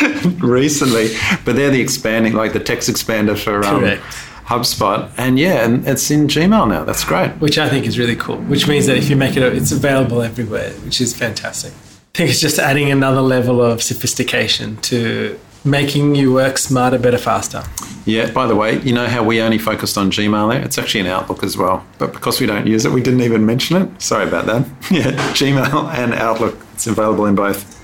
recently. 0.42 1.10
But 1.44 1.54
they're 1.54 1.70
the 1.70 1.80
expanding, 1.80 2.32
like 2.32 2.52
the 2.52 2.60
text 2.60 2.90
expander 2.90 3.38
for 3.38 3.64
um, 3.64 3.80
Correct. 3.80 4.02
HubSpot. 4.46 5.12
And 5.18 5.38
yeah, 5.38 5.64
and 5.64 5.86
it's 5.86 6.10
in 6.10 6.26
Gmail 6.26 6.68
now. 6.68 6.82
That's 6.82 7.04
great. 7.04 7.30
Which 7.32 7.58
I 7.58 7.68
think 7.68 7.86
is 7.86 7.96
really 7.96 8.16
cool, 8.16 8.38
which 8.38 8.66
means 8.66 8.86
that 8.86 8.96
if 8.96 9.08
you 9.08 9.14
make 9.14 9.36
it, 9.36 9.42
it's 9.54 9.70
available 9.70 10.20
everywhere, 10.22 10.70
which 10.84 11.00
is 11.00 11.14
fantastic. 11.16 11.72
I 12.18 12.22
think 12.22 12.30
it's 12.30 12.40
just 12.40 12.58
adding 12.58 12.90
another 12.90 13.20
level 13.20 13.62
of 13.62 13.80
sophistication 13.80 14.76
to 14.78 15.38
making 15.64 16.16
you 16.16 16.32
work 16.32 16.58
smarter, 16.58 16.98
better, 16.98 17.16
faster. 17.16 17.62
Yeah, 18.06 18.32
by 18.32 18.48
the 18.48 18.56
way, 18.56 18.80
you 18.80 18.92
know 18.92 19.06
how 19.06 19.22
we 19.22 19.40
only 19.40 19.58
focused 19.58 19.96
on 19.96 20.10
Gmail 20.10 20.52
there? 20.52 20.60
It's 20.60 20.78
actually 20.78 21.02
in 21.02 21.06
Outlook 21.06 21.44
as 21.44 21.56
well. 21.56 21.86
But 21.98 22.12
because 22.12 22.40
we 22.40 22.46
don't 22.48 22.66
use 22.66 22.84
it, 22.84 22.90
we 22.90 23.02
didn't 23.02 23.20
even 23.20 23.46
mention 23.46 23.80
it. 23.80 24.02
Sorry 24.02 24.26
about 24.26 24.46
that. 24.46 24.66
Yeah, 24.90 25.12
Gmail 25.32 25.94
and 25.94 26.12
Outlook. 26.12 26.58
It's 26.72 26.88
available 26.88 27.24
in 27.26 27.36
both. 27.36 27.80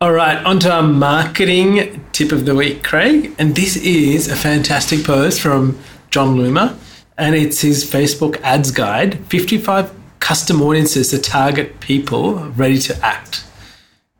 All 0.00 0.12
right, 0.12 0.44
on 0.44 0.58
to 0.58 0.72
our 0.72 0.82
marketing 0.82 2.04
tip 2.10 2.32
of 2.32 2.46
the 2.46 2.56
week, 2.56 2.82
Craig. 2.82 3.32
And 3.38 3.54
this 3.54 3.76
is 3.76 4.26
a 4.26 4.34
fantastic 4.34 5.04
post 5.04 5.40
from 5.40 5.78
Jon 6.10 6.36
Loomer, 6.36 6.76
and 7.16 7.36
it's 7.36 7.60
his 7.60 7.88
Facebook 7.88 8.40
ads 8.40 8.72
guide 8.72 9.24
55 9.26 9.94
custom 10.18 10.60
audiences 10.62 11.10
to 11.10 11.20
target 11.20 11.78
people 11.78 12.40
ready 12.56 12.80
to 12.80 13.06
act. 13.06 13.44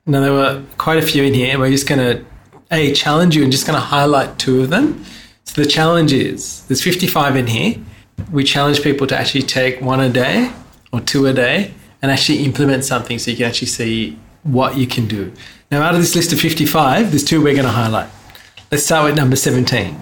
Now, 0.04 0.20
there 0.20 0.32
were 0.32 0.64
quite 0.78 0.99
a 0.99 1.02
few 1.02 1.22
in 1.22 1.32
here. 1.32 1.52
and 1.52 1.60
We're 1.60 1.70
just 1.70 1.88
going 1.88 2.00
to, 2.00 2.25
A, 2.72 2.93
challenge 2.93 3.37
you 3.37 3.44
and 3.44 3.52
just 3.52 3.66
going 3.66 3.76
to 3.76 3.84
highlight 3.84 4.38
two 4.38 4.62
of 4.62 4.70
them. 4.70 5.04
So 5.44 5.62
the 5.62 5.69
challenge 5.69 6.12
is 6.12 6.66
there's 6.66 6.82
55 6.82 7.37
in 7.37 7.46
here. 7.46 7.76
We 8.32 8.43
challenge 8.43 8.82
people 8.82 9.06
to 9.06 9.16
actually 9.16 9.43
take 9.43 9.81
one 9.81 10.00
a 10.00 10.08
day 10.08 10.52
or 10.93 11.00
two 11.00 11.26
a 11.26 11.32
day 11.32 11.72
and 12.00 12.10
actually 12.10 12.44
implement 12.44 12.84
something 12.84 13.19
so 13.19 13.31
you 13.31 13.37
can 13.37 13.46
actually 13.46 13.69
see 13.69 14.19
what 14.43 14.76
you 14.76 14.88
can 14.88 15.06
do. 15.06 15.32
Now, 15.70 15.82
out 15.82 15.94
of 15.94 16.00
this 16.00 16.16
list 16.16 16.32
of 16.32 16.40
55, 16.40 17.10
there's 17.10 17.25
two 17.25 17.40
we're 17.40 17.54
going 17.54 17.64
to 17.64 17.70
highlight. 17.70 18.10
Let's 18.72 18.84
start 18.84 19.04
with 19.04 19.16
number 19.16 19.37
17. 19.37 19.96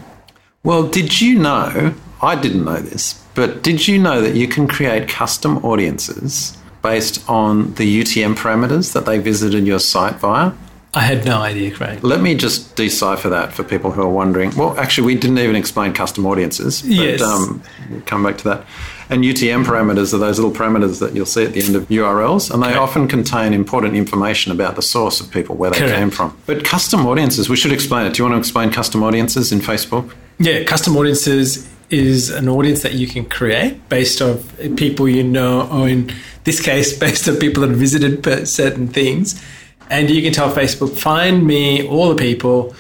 Well, 0.65 0.89
did 0.89 1.21
you 1.21 1.39
know? 1.39 1.95
I 2.23 2.41
didn't 2.41 2.65
know 2.65 2.81
this, 2.81 3.23
but 3.35 3.63
did 3.63 3.87
you 3.87 3.99
know 3.99 4.21
that 4.23 4.35
you 4.35 4.47
can 4.49 4.67
create 4.67 5.09
custom 5.09 5.65
audiences 5.65 6.57
based 6.83 7.29
on 7.29 7.75
the 7.75 8.03
UTM 8.03 8.37
parameters 8.37 8.93
that 8.93 9.07
they 9.07 9.19
visited 9.19 9.67
your 9.67 9.79
site 9.79 10.15
via? 10.17 10.53
I 10.93 11.01
had 11.03 11.25
no 11.25 11.39
idea, 11.41 11.71
Craig. 11.71 12.03
Let 12.03 12.21
me 12.21 12.35
just 12.35 12.75
decipher 12.75 13.29
that 13.29 13.53
for 13.53 13.63
people 13.63 13.93
who 13.93 14.03
are 14.03 14.09
wondering. 14.09 14.51
Well, 14.57 14.77
actually, 14.77 15.07
we 15.07 15.15
didn't 15.15 15.39
even 15.39 15.55
explain 15.55 15.93
custom 15.93 16.27
audiences. 16.27 16.83
But, 16.83 16.91
Yes. 16.91 17.23
Um, 17.23 17.63
we'll 17.91 18.01
come 18.03 18.25
back 18.25 18.39
to 18.39 18.45
that. 18.45 18.65
And 19.09 19.23
UTM 19.25 19.65
parameters 19.65 20.13
are 20.15 20.19
those 20.19 20.39
little 20.41 20.53
parameters 20.53 20.99
that 21.01 21.15
you'll 21.15 21.27
see 21.27 21.45
at 21.45 21.53
the 21.53 21.63
end 21.63 21.77
of 21.77 21.89
URLs, 21.89 22.51
and 22.53 22.61
they 22.63 22.69
Okay. 22.71 22.77
often 22.79 23.07
contain 23.09 23.53
important 23.53 23.95
information 23.97 24.51
about 24.51 24.75
the 24.77 24.83
source 24.83 25.21
of 25.21 25.31
people, 25.31 25.55
where 25.57 25.71
they 25.71 25.79
Correct. 25.79 25.95
came 25.97 26.11
from. 26.11 26.37
But 26.47 26.65
custom 26.65 27.07
audiences, 27.07 27.49
we 27.49 27.57
should 27.57 27.73
explain 27.73 28.07
it. 28.07 28.15
Do 28.15 28.19
you 28.23 28.25
want 28.29 28.35
to 28.35 28.39
explain 28.39 28.71
custom 28.71 29.03
audiences 29.05 29.53
in 29.53 29.61
Facebook? 29.61 30.11
Yeah, 30.41 30.65
custom 30.65 30.97
audiences 30.97 31.69
is 31.91 32.31
an 32.31 32.49
audience 32.49 32.83
that 32.83 32.95
you 32.95 33.07
can 33.09 33.25
create 33.25 33.89
based 33.89 34.23
on 34.23 34.39
people 34.77 35.09
you 35.09 35.25
know, 35.25 35.69
or 35.73 35.89
in 35.89 36.09
this 36.45 36.61
case, 36.61 36.97
based 37.07 37.29
on 37.29 37.37
people 37.37 37.67
that 37.67 37.75
visited 37.75 38.47
certain 38.47 38.89
things. 38.89 39.43
And 39.89 40.09
you 40.09 40.23
can 40.23 40.33
tell 40.33 40.53
Facebook, 40.53 40.97
find 40.97 41.47
me 41.47 41.87
all 41.87 42.09
the 42.09 42.15
people 42.15 42.75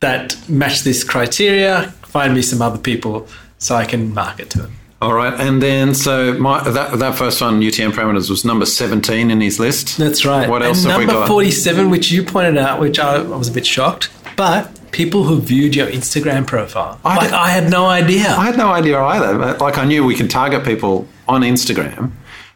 that 0.00 0.36
match 0.48 0.82
this 0.82 1.02
criteria, 1.02 1.90
find 2.02 2.34
me 2.34 2.42
some 2.42 2.62
other 2.62 2.78
people 2.78 3.26
so 3.58 3.74
I 3.74 3.84
can 3.84 4.12
market 4.14 4.50
to 4.50 4.62
them. 4.62 4.76
All 5.00 5.14
right, 5.14 5.34
and 5.40 5.60
then 5.60 5.94
so 5.94 6.34
my 6.34 6.62
that 6.62 7.00
that 7.00 7.16
first 7.16 7.40
one, 7.40 7.60
UTM 7.60 7.90
parameters, 7.90 8.30
was 8.30 8.44
number 8.44 8.64
seventeen 8.64 9.32
in 9.32 9.40
his 9.40 9.58
list. 9.58 9.98
That's 9.98 10.24
right. 10.24 10.48
What 10.48 10.62
else 10.62 10.84
and 10.84 10.92
have 10.92 11.00
we 11.00 11.06
got? 11.06 11.14
number 11.14 11.26
47, 11.26 11.90
which 11.90 12.12
you 12.12 12.22
pointed 12.22 12.56
out, 12.56 12.78
which 12.78 13.00
I, 13.00 13.16
I 13.16 13.22
was 13.22 13.48
a 13.48 13.52
bit 13.52 13.66
shocked, 13.66 14.10
but 14.36 14.70
people 14.92 15.24
who 15.24 15.40
viewed 15.40 15.74
your 15.74 15.88
Instagram 15.88 16.46
profile. 16.46 17.00
I 17.04 17.16
like, 17.16 17.32
I 17.32 17.50
had 17.50 17.68
no 17.68 17.86
idea. 17.86 18.28
I 18.28 18.44
had 18.44 18.56
no 18.56 18.68
idea 18.68 19.00
either. 19.02 19.56
Like 19.58 19.76
I 19.76 19.84
knew 19.86 20.04
we 20.04 20.14
could 20.14 20.30
target 20.30 20.64
people 20.64 21.08
on 21.26 21.40
Instagram. 21.40 22.12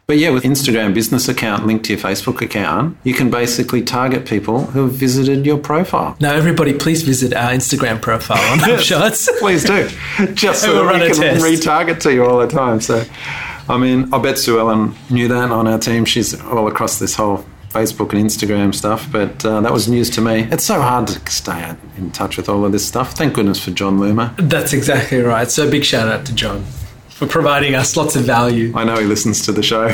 But 0.07 0.19
yeah, 0.19 0.29
with 0.29 0.45
Instagram 0.45 0.93
business 0.93 1.27
account 1.27 1.67
linked 1.67 1.83
to 1.87 1.91
your 1.93 2.01
Facebook 2.01 2.41
account, 2.41 2.95
you 3.03 3.13
can 3.13 3.29
basically 3.29 3.81
target 3.81 4.25
people 4.25 4.61
who 4.67 4.83
have 4.83 4.93
visited 4.93 5.45
your 5.45 5.57
profile. 5.57 6.15
now, 6.21 6.31
everybody, 6.33 6.71
please 6.73 7.03
visit 7.03 7.33
our 7.33 7.51
Instagram 7.51 8.01
profile 8.01 8.37
on 8.53 8.59
HubShots. 8.59 9.27
Please 9.39 9.65
do. 9.65 9.89
Just 10.33 10.61
so 10.61 10.75
We'll 10.75 10.85
that 10.93 11.01
we 11.01 11.07
can 11.09 11.21
test. 11.21 11.43
retarget 11.43 11.99
to 12.03 12.13
you 12.13 12.23
all 12.25 12.39
the 12.39 12.47
time. 12.47 12.79
So, 12.79 13.03
I 13.67 13.77
mean, 13.77 14.13
I 14.13 14.19
bet 14.19 14.37
Sue 14.37 14.57
Ellen 14.57 14.95
knew 15.09 15.27
that 15.27 15.51
on 15.51 15.67
our 15.67 15.77
team. 15.77 16.05
She's 16.05 16.39
all 16.41 16.69
across 16.69 16.99
this 16.99 17.13
whole 17.13 17.43
Facebook 17.71 18.13
and 18.13 18.25
Instagram 18.25 18.73
stuff, 18.73 19.11
but 19.11 19.43
uh, 19.43 19.59
that 19.59 19.73
was 19.73 19.89
news 19.89 20.09
to 20.11 20.21
me. 20.21 20.43
It's 20.49 20.63
so 20.63 20.81
hard 20.81 21.07
to 21.09 21.29
stay 21.29 21.75
in 21.97 22.11
touch 22.11 22.37
with 22.37 22.47
all 22.47 22.63
of 22.63 22.71
this 22.71 22.87
stuff. 22.87 23.11
Thank 23.11 23.33
goodness 23.33 23.61
for 23.61 23.71
Jon 23.71 23.97
Loomer. 23.99 24.33
That's 24.37 24.71
exactly 24.71 25.19
right. 25.19 25.51
So, 25.51 25.69
big 25.69 25.83
shout 25.83 26.07
out 26.07 26.25
to 26.27 26.33
Jon 26.33 26.63
for 27.17 27.25
providing 27.27 27.73
us 27.75 27.97
lots 27.97 28.15
of 28.15 28.23
value. 28.23 28.71
I 28.75 28.83
know 28.83 28.95
he 28.97 29.05
listens 29.05 29.43
to 29.47 29.51
the 29.51 29.63
show. 29.63 29.91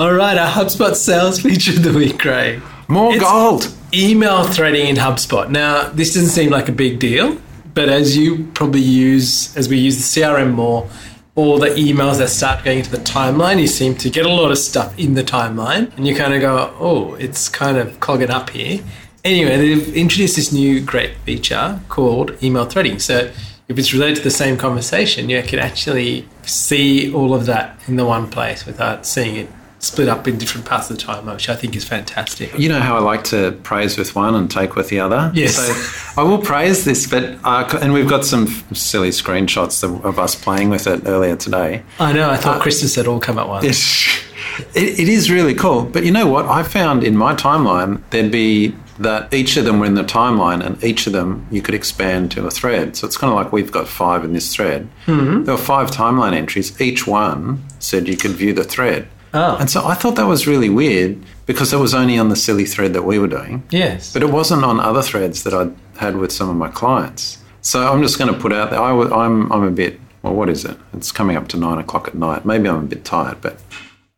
All 0.00 0.12
right, 0.12 0.36
our 0.36 0.50
HubSpot 0.50 0.94
sales 0.96 1.40
feature 1.40 1.70
of 1.70 1.84
the 1.84 1.92
week, 1.92 2.18
Craig. 2.18 2.60
More 2.88 3.14
It's- 3.14 3.22
gold. 3.30 3.68
Email 3.94 4.42
threading 4.42 4.88
in 4.88 4.96
HubSpot. 4.96 5.48
Now, 5.48 5.88
this 5.94 6.14
doesn't 6.14 6.30
seem 6.30 6.50
like 6.50 6.68
a 6.68 6.72
big 6.72 6.98
deal, 6.98 7.36
but 7.74 7.88
as 7.88 8.16
you 8.16 8.48
probably 8.54 8.80
use, 8.80 9.56
as 9.56 9.68
we 9.68 9.76
use 9.78 9.96
the 9.98 10.02
CRM 10.02 10.52
more, 10.52 10.88
all 11.36 11.58
the 11.58 11.68
emails 11.70 12.18
that 12.18 12.28
start 12.30 12.64
going 12.64 12.78
into 12.78 12.90
the 12.90 12.96
timeline, 12.98 13.60
you 13.60 13.68
seem 13.68 13.94
to 13.96 14.10
get 14.10 14.26
a 14.26 14.28
lot 14.28 14.50
of 14.50 14.58
stuff 14.58 14.92
in 14.98 15.14
the 15.14 15.22
timeline, 15.22 15.96
and 15.96 16.08
you 16.08 16.14
kind 16.16 16.34
of 16.34 16.40
go, 16.40 16.74
oh, 16.80 17.14
it's 17.14 17.48
kind 17.48 17.76
of 17.76 18.00
clogging 18.00 18.30
up 18.30 18.50
here. 18.50 18.80
Anyway, 19.24 19.56
they've 19.56 19.94
introduced 19.96 20.34
this 20.36 20.52
new 20.52 20.80
great 20.80 21.12
feature 21.24 21.78
called 21.88 22.36
email 22.42 22.64
threading. 22.64 22.98
So 22.98 23.30
if 23.68 23.78
it's 23.78 23.92
related 23.94 24.16
to 24.16 24.22
the 24.22 24.30
same 24.30 24.56
conversation, 24.56 25.30
you 25.30 25.40
can 25.44 25.60
actually 25.60 26.28
see 26.46 27.12
all 27.12 27.34
of 27.34 27.46
that 27.46 27.78
in 27.86 27.96
the 27.96 28.04
one 28.04 28.30
place 28.30 28.66
without 28.66 29.06
seeing 29.06 29.36
it 29.36 29.48
split 29.84 30.08
up 30.08 30.26
in 30.26 30.38
different 30.38 30.66
parts 30.66 30.90
of 30.90 30.96
the 30.96 31.02
timeline, 31.02 31.34
which 31.34 31.48
I 31.48 31.56
think 31.56 31.76
is 31.76 31.84
fantastic. 31.84 32.58
You 32.58 32.68
know 32.68 32.80
how 32.80 32.96
I 32.96 33.00
like 33.00 33.22
to 33.24 33.52
praise 33.62 33.98
with 33.98 34.14
one 34.14 34.34
and 34.34 34.50
take 34.50 34.76
with 34.76 34.88
the 34.88 35.00
other? 35.00 35.30
Yes. 35.34 35.56
So 35.56 36.20
I 36.20 36.24
will 36.24 36.38
praise 36.38 36.84
this, 36.84 37.06
but, 37.06 37.38
uh, 37.44 37.78
and 37.80 37.92
we've 37.92 38.08
got 38.08 38.24
some 38.24 38.46
silly 38.72 39.10
screenshots 39.10 39.84
of, 39.84 40.18
us 40.18 40.34
playing 40.34 40.70
with 40.70 40.86
it 40.86 41.02
earlier 41.06 41.36
today. 41.36 41.82
I 41.98 42.12
know, 42.12 42.30
I 42.30 42.36
thought 42.36 42.62
Christmas 42.62 42.94
had 42.94 43.06
all 43.06 43.20
come 43.20 43.38
at 43.38 43.48
once. 43.48 44.08
It, 44.76 45.00
it 45.00 45.08
is 45.08 45.32
really 45.32 45.54
cool. 45.54 45.84
But 45.84 46.04
you 46.04 46.12
know 46.12 46.28
what? 46.28 46.44
I 46.46 46.62
found 46.62 47.02
in 47.02 47.16
my 47.16 47.34
timeline, 47.34 48.00
there'd 48.10 48.30
be 48.30 48.72
that 48.98 49.32
each 49.34 49.56
of 49.56 49.64
them 49.64 49.80
were 49.80 49.86
in 49.86 49.94
the 49.94 50.04
timeline 50.04 50.64
and 50.64 50.82
each 50.84 51.06
of 51.06 51.12
them 51.12 51.46
you 51.50 51.60
could 51.60 51.74
expand 51.74 52.30
to 52.32 52.46
a 52.46 52.50
thread. 52.50 52.96
So 52.96 53.06
it's 53.06 53.16
kind 53.16 53.32
of 53.32 53.36
like 53.36 53.52
we've 53.52 53.72
got 53.72 53.88
five 53.88 54.24
in 54.24 54.32
this 54.32 54.54
thread. 54.54 54.88
Mm-hmm. 55.06 55.44
There 55.44 55.54
were 55.54 55.60
five 55.60 55.90
timeline 55.90 56.32
entries. 56.32 56.80
Each 56.80 57.06
one 57.06 57.64
said 57.80 58.06
you 58.06 58.16
could 58.16 58.32
view 58.32 58.52
the 58.52 58.64
thread. 58.64 59.08
Oh. 59.32 59.56
And 59.58 59.68
so 59.68 59.84
I 59.84 59.94
thought 59.94 60.14
that 60.14 60.26
was 60.26 60.46
really 60.46 60.68
weird 60.68 61.18
because 61.46 61.72
it 61.72 61.78
was 61.78 61.92
only 61.92 62.16
on 62.18 62.28
the 62.28 62.36
silly 62.36 62.64
thread 62.64 62.92
that 62.92 63.02
we 63.02 63.18
were 63.18 63.26
doing. 63.26 63.64
Yes. 63.70 64.12
But 64.12 64.22
it 64.22 64.30
wasn't 64.30 64.64
on 64.64 64.78
other 64.78 65.02
threads 65.02 65.42
that 65.42 65.52
I 65.52 65.70
had 65.98 66.16
with 66.16 66.30
some 66.30 66.48
of 66.48 66.54
my 66.54 66.68
clients. 66.68 67.42
So 67.60 67.92
I'm 67.92 68.00
just 68.00 68.16
going 68.18 68.32
to 68.32 68.38
put 68.38 68.52
out 68.52 68.70
there. 68.70 68.80
I, 68.80 68.90
w- 68.90 69.12
I'm, 69.12 69.50
I'm 69.50 69.64
a 69.64 69.70
bit, 69.72 69.98
well, 70.22 70.34
what 70.34 70.48
is 70.48 70.64
it? 70.64 70.76
It's 70.92 71.10
coming 71.10 71.36
up 71.36 71.48
to 71.48 71.56
nine 71.56 71.78
o'clock 71.78 72.06
at 72.06 72.14
night. 72.14 72.44
Maybe 72.44 72.68
I'm 72.68 72.84
a 72.84 72.86
bit 72.86 73.04
tired, 73.04 73.40
but 73.40 73.58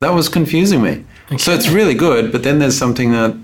that 0.00 0.12
was 0.12 0.28
confusing 0.28 0.82
me. 0.82 1.04
So 1.38 1.52
it's 1.52 1.68
really 1.68 1.94
good, 1.94 2.30
but 2.30 2.42
then 2.42 2.58
there's 2.58 2.76
something 2.76 3.12
that, 3.12 3.34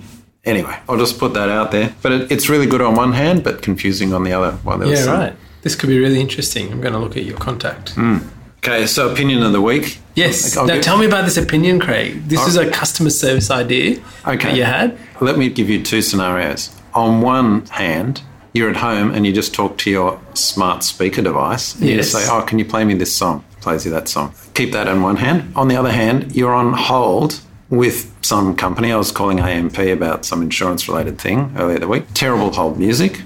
anyway, 0.44 0.78
I'll 0.88 0.98
just 0.98 1.18
put 1.18 1.34
that 1.34 1.48
out 1.48 1.70
there. 1.70 1.94
But 2.02 2.12
it, 2.12 2.32
it's 2.32 2.48
really 2.48 2.66
good 2.66 2.80
on 2.80 2.94
one 2.94 3.12
hand, 3.12 3.44
but 3.44 3.62
confusing 3.62 4.12
on 4.12 4.24
the 4.24 4.32
other. 4.32 4.52
While 4.58 4.78
there 4.78 4.88
was 4.88 5.00
yeah, 5.00 5.04
some- 5.06 5.20
right. 5.20 5.36
This 5.62 5.76
could 5.76 5.88
be 5.88 5.98
really 5.98 6.20
interesting. 6.20 6.72
I'm 6.72 6.80
going 6.80 6.92
to 6.92 6.98
look 6.98 7.16
at 7.16 7.24
your 7.24 7.36
contact. 7.38 7.90
Hmm. 7.90 8.18
Okay, 8.58 8.84
so 8.86 9.10
opinion 9.12 9.42
of 9.44 9.52
the 9.52 9.60
week. 9.60 9.98
Yes. 10.16 10.56
I'll 10.56 10.66
now 10.66 10.74
give- 10.74 10.82
tell 10.82 10.98
me 10.98 11.06
about 11.06 11.24
this 11.24 11.36
opinion, 11.36 11.78
Craig. 11.80 12.28
This 12.28 12.44
is 12.46 12.56
a 12.56 12.68
customer 12.70 13.10
service 13.10 13.50
idea 13.50 14.00
Okay. 14.26 14.36
that 14.48 14.56
you 14.56 14.64
had. 14.64 14.98
Let 15.20 15.38
me 15.38 15.48
give 15.48 15.70
you 15.70 15.82
two 15.82 16.02
scenarios. 16.02 16.70
On 16.94 17.20
one 17.22 17.64
hand, 17.66 18.22
you're 18.54 18.68
at 18.70 18.76
home 18.76 19.12
and 19.14 19.24
you 19.24 19.32
just 19.32 19.54
talk 19.54 19.78
to 19.78 19.90
your 19.90 20.20
smart 20.34 20.82
speaker 20.84 21.22
device. 21.22 21.74
And 21.76 21.88
You 21.88 21.96
just 21.96 22.12
Yes. 22.12 22.24
say, 22.24 22.30
Oh, 22.32 22.42
can 22.42 22.58
you 22.58 22.64
play 22.64 22.84
me 22.84 22.94
this 22.94 23.12
song? 23.14 23.44
Plays 23.60 23.84
you 23.84 23.90
that 23.92 24.08
song. 24.08 24.34
Keep 24.54 24.72
that 24.72 24.88
in 24.88 25.02
one 25.02 25.16
hand. 25.16 25.52
On 25.56 25.68
the 25.68 25.76
other 25.76 25.92
hand, 25.92 26.34
you're 26.36 26.52
on 26.54 26.72
hold 26.72 27.40
with 27.70 28.11
some 28.22 28.54
company. 28.56 28.92
I 28.92 28.96
was 28.96 29.10
calling 29.12 29.40
AMP 29.40 29.78
about 29.78 30.24
some 30.24 30.42
insurance 30.42 30.88
related 30.88 31.18
thing 31.20 31.52
earlier 31.56 31.78
the 31.78 31.88
week. 31.88 32.04
Terrible 32.14 32.52
hold 32.52 32.78
music. 32.78 33.22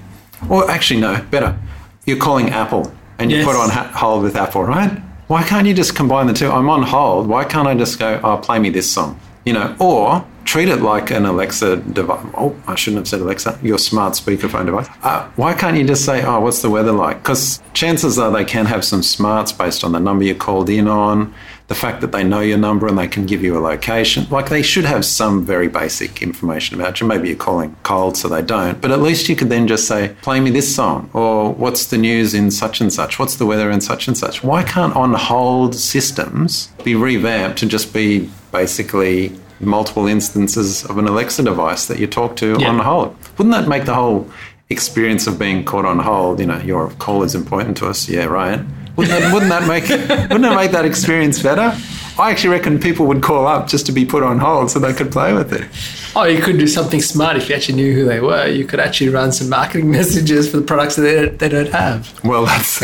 Or 0.49 0.69
actually, 0.69 0.99
no, 0.99 1.21
better. 1.31 1.57
You're 2.05 2.17
calling 2.17 2.49
Apple 2.49 2.91
and 3.19 3.31
you 3.31 3.37
Yes. 3.37 3.45
put 3.45 3.55
on 3.55 3.69
ha- 3.69 3.91
hold 3.95 4.23
with 4.23 4.35
Apple, 4.35 4.63
right? 4.63 4.91
Why 5.27 5.43
can't 5.43 5.67
you 5.67 5.73
just 5.73 5.95
combine 5.95 6.27
the 6.27 6.33
two? 6.33 6.49
I'm 6.51 6.69
on 6.69 6.83
hold. 6.83 7.27
Why 7.27 7.43
can't 7.43 7.67
I 7.67 7.75
just 7.75 7.99
go, 7.99 8.19
oh, 8.23 8.37
play 8.37 8.59
me 8.59 8.69
this 8.69 8.89
song? 8.89 9.19
You 9.45 9.53
know, 9.53 9.75
or 9.79 10.23
treat 10.45 10.69
it 10.69 10.81
like 10.81 11.11
an 11.11 11.25
Alexa 11.25 11.77
device. 11.77 12.25
Oh, 12.37 12.55
I 12.67 12.75
shouldn't 12.75 12.99
have 13.01 13.07
said 13.07 13.19
Alexa, 13.21 13.59
your 13.61 13.77
smart 13.77 14.13
speakerphone 14.13 14.65
device. 14.65 14.87
Uh, 15.03 15.25
why 15.35 15.53
can't 15.53 15.75
you 15.77 15.85
just 15.85 16.05
say, 16.05 16.23
oh, 16.23 16.39
what's 16.39 16.61
the 16.61 16.69
weather 16.69 16.93
like? 16.93 17.21
Because 17.21 17.61
chances 17.73 18.17
are 18.17 18.31
they 18.31 18.45
can 18.45 18.65
have 18.65 18.85
some 18.85 19.03
smarts 19.03 19.51
based 19.51 19.83
on 19.83 19.91
the 19.91 19.99
number 19.99 20.23
you 20.23 20.35
called 20.35 20.69
in 20.69 20.87
on, 20.87 21.33
the 21.67 21.75
fact 21.75 21.99
that 21.99 22.13
they 22.13 22.23
know 22.23 22.39
your 22.39 22.57
number 22.57 22.87
and 22.87 22.97
they 22.97 23.07
can 23.09 23.25
give 23.25 23.43
you 23.43 23.57
a 23.57 23.59
location. 23.59 24.25
Like 24.29 24.47
they 24.49 24.61
should 24.61 24.85
have 24.85 25.03
some 25.03 25.45
very 25.45 25.67
basic 25.67 26.21
information 26.21 26.79
about 26.79 27.01
you. 27.01 27.07
Maybe 27.07 27.27
you're 27.27 27.37
calling 27.37 27.75
cold, 27.83 28.15
so 28.15 28.29
they 28.29 28.41
don't. 28.41 28.79
But 28.79 28.91
at 28.91 29.01
least 29.01 29.27
you 29.27 29.35
could 29.35 29.49
then 29.49 29.67
just 29.67 29.85
say, 29.85 30.15
play 30.21 30.39
me 30.39 30.49
this 30.49 30.73
song, 30.73 31.09
or 31.13 31.51
what's 31.53 31.87
the 31.87 31.97
news 31.97 32.33
in 32.33 32.51
such 32.51 32.79
and 32.79 32.91
such? 32.91 33.19
What's 33.19 33.35
the 33.35 33.45
weather 33.45 33.69
in 33.69 33.81
such 33.81 34.07
and 34.07 34.17
such? 34.17 34.43
Why 34.43 34.63
can't 34.63 34.95
on 34.95 35.13
hold 35.13 35.75
systems 35.75 36.69
be 36.85 36.95
revamped 36.95 37.59
to 37.59 37.65
just 37.65 37.93
be 37.93 38.29
basically 38.53 39.37
multiple 39.59 40.07
instances 40.07 40.85
of 40.85 40.97
an 40.97 41.07
Alexa 41.07 41.43
device 41.43 41.87
that 41.87 41.99
you 41.99 42.07
talk 42.07 42.37
to 42.37 42.55
Yeah. 42.59 42.69
on 42.69 42.79
hold? 42.79 43.15
Wouldn't 43.37 43.53
that 43.55 43.67
make 43.67 43.83
the 43.85 43.93
whole 43.95 44.29
experience 44.69 45.27
of 45.27 45.37
being 45.39 45.63
caught 45.65 45.85
on 45.85 45.99
hold, 45.99 46.39
you 46.39 46.45
know, 46.45 46.59
your 46.59 46.89
call 46.99 47.23
is 47.23 47.35
important 47.35 47.75
to 47.77 47.87
us, 47.87 48.07
yeah, 48.07 48.25
right? 48.25 48.59
Wouldn't 48.97 49.19
that, 49.19 49.33
wouldn't 49.33 49.51
that 49.51 49.67
make 49.67 49.87
wouldn't 49.89 50.41
that 50.41 50.55
make 50.55 50.71
that 50.71 50.85
experience 50.85 51.41
better? 51.41 51.77
I 52.19 52.31
actually 52.31 52.49
reckon 52.49 52.79
people 52.79 53.05
would 53.05 53.21
call 53.21 53.45
up 53.45 53.67
just 53.67 53.85
to 53.85 53.91
be 53.91 54.05
put 54.05 54.23
on 54.23 54.39
hold 54.39 54.71
so 54.71 54.79
they 54.79 54.93
could 54.93 55.11
play 55.11 55.33
with 55.33 55.53
it. 55.53 55.67
Oh, 56.15 56.23
you 56.23 56.41
could 56.41 56.57
do 56.57 56.65
something 56.65 56.99
smart 56.99 57.37
if 57.37 57.47
you 57.47 57.53
actually 57.53 57.75
knew 57.75 57.93
who 57.93 58.05
they 58.05 58.19
were. 58.19 58.47
You 58.47 58.65
could 58.65 58.79
actually 58.79 59.09
run 59.09 59.31
some 59.31 59.49
marketing 59.49 59.91
messages 59.99 60.49
for 60.49 60.57
the 60.57 60.63
products 60.63 60.95
that 60.95 61.03
they, 61.03 61.27
they 61.27 61.49
don't 61.49 61.71
have. 61.71 62.19
Well, 62.23 62.47
that's 62.47 62.81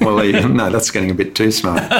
well, 0.00 0.48
no, 0.48 0.68
that's 0.68 0.90
getting 0.90 1.10
a 1.10 1.14
bit 1.14 1.34
too 1.34 1.50
smart. 1.50 1.90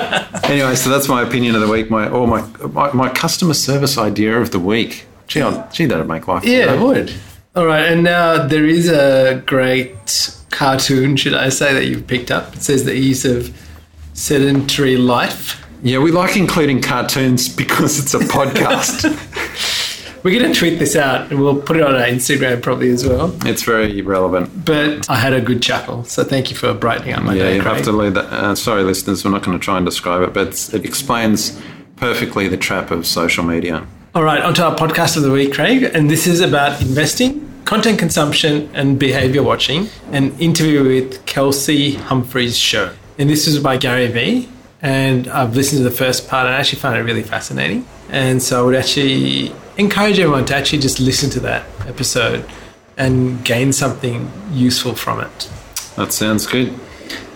Anyway, 0.44 0.74
so 0.74 0.90
that's 0.90 1.08
my 1.08 1.22
opinion 1.22 1.54
of 1.54 1.62
the 1.62 1.68
week. 1.68 1.88
My 1.88 2.08
or 2.08 2.28
my 2.28 2.42
my, 2.68 2.92
my 2.92 3.08
customer 3.08 3.54
service 3.54 3.96
idea 3.96 4.38
of 4.38 4.50
the 4.50 4.58
week. 4.60 5.06
Gee, 5.28 5.40
I'll, 5.40 5.66
gee, 5.72 5.86
that'd 5.86 6.06
make 6.06 6.28
life. 6.28 6.44
Yeah, 6.44 6.66
better. 6.66 6.78
it 6.78 6.84
would. 6.84 7.14
All 7.56 7.64
right, 7.64 7.84
and 7.86 8.04
now 8.04 8.46
there 8.46 8.66
is 8.66 8.90
a 8.90 9.42
great 9.46 10.36
cartoon, 10.62 11.16
should 11.16 11.34
I 11.34 11.48
say, 11.48 11.74
that 11.74 11.86
you've 11.86 12.06
picked 12.06 12.30
up. 12.30 12.54
It 12.54 12.62
says 12.62 12.84
the 12.84 12.94
ease 12.94 13.24
of 13.24 13.52
sedentary 14.14 14.96
life. 14.96 15.60
Yeah, 15.82 15.98
we 15.98 16.12
like 16.12 16.36
including 16.36 16.80
cartoons 16.80 17.48
because 17.48 17.98
it's 17.98 18.14
a 18.14 18.18
podcast. 18.36 19.04
We're 20.22 20.38
going 20.38 20.52
to 20.52 20.56
tweet 20.56 20.78
this 20.78 20.94
out 20.94 21.32
and 21.32 21.40
we'll 21.40 21.60
put 21.60 21.76
it 21.78 21.82
on 21.82 21.96
our 21.96 22.02
Instagram 22.06 22.62
probably 22.62 22.90
as 22.90 23.04
well. 23.04 23.36
it's 23.44 23.64
very 23.64 24.00
relevant. 24.02 24.64
But 24.64 25.10
I 25.10 25.16
had 25.16 25.32
a 25.32 25.40
good 25.40 25.60
chuckle, 25.60 26.04
so 26.04 26.22
thank 26.22 26.48
you 26.50 26.56
for 26.56 26.72
brightening 26.74 27.14
up 27.14 27.24
my 27.24 27.34
Yeah, 27.34 27.42
day. 27.42 27.56
you 27.56 27.62
have 27.62 27.82
to 27.82 27.90
leave 27.92 28.14
that. 28.14 28.26
Uh, 28.26 28.54
sorry, 28.54 28.84
listeners, 28.84 29.24
we're 29.24 29.32
not 29.32 29.42
going 29.42 29.58
to 29.58 29.64
try 29.64 29.78
and 29.78 29.84
describe 29.84 30.22
it, 30.22 30.32
but 30.32 30.70
it 30.72 30.84
explains 30.84 31.60
perfectly 31.96 32.46
the 32.46 32.56
trap 32.56 32.92
of 32.92 33.04
social 33.04 33.42
media. 33.42 33.84
All 34.14 34.22
right, 34.22 34.40
onto 34.40 34.62
our 34.62 34.76
podcast 34.76 35.16
of 35.16 35.24
the 35.24 35.32
week, 35.32 35.54
Craig. 35.54 35.82
And 35.92 36.08
this 36.08 36.28
is 36.28 36.40
about 36.40 36.80
investing, 36.80 37.51
content 37.64 37.98
consumption, 37.98 38.70
and 38.74 38.98
behavior 38.98 39.42
watching. 39.42 39.88
An 40.10 40.38
interview 40.38 40.84
with 40.84 41.24
Kelsey 41.26 41.94
Humphreys' 41.94 42.58
show. 42.58 42.94
And 43.18 43.28
this 43.28 43.46
is 43.46 43.58
by 43.58 43.76
Gary 43.76 44.08
Vee. 44.08 44.48
And 44.80 45.28
I've 45.28 45.54
listened 45.54 45.78
to 45.78 45.84
the 45.84 45.94
first 45.94 46.28
part 46.28 46.46
and 46.46 46.54
I 46.54 46.58
actually 46.58 46.80
found 46.80 46.96
it 46.96 47.02
really 47.02 47.22
fascinating. 47.22 47.86
And 48.10 48.42
so 48.42 48.60
I 48.60 48.66
would 48.66 48.74
actually 48.74 49.54
encourage 49.76 50.18
everyone 50.18 50.44
to 50.46 50.56
actually 50.56 50.80
just 50.80 50.98
listen 50.98 51.30
to 51.30 51.40
that 51.40 51.64
episode 51.86 52.44
and 52.96 53.44
gain 53.44 53.72
something 53.72 54.30
useful 54.50 54.94
from 54.94 55.20
it. 55.20 55.50
That 55.96 56.12
sounds 56.12 56.46
good. 56.46 56.74